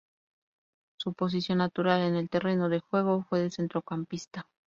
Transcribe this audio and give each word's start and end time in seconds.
Su 0.99 1.13
posición 1.13 1.59
natural 1.59 2.01
en 2.01 2.15
el 2.15 2.27
terreno 2.27 2.69
de 2.69 2.79
juego 2.79 3.23
fue 3.29 3.39
de 3.39 3.51
centrocampista. 3.51 4.47